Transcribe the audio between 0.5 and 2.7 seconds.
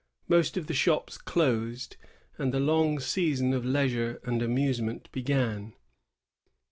of the shops closed, and the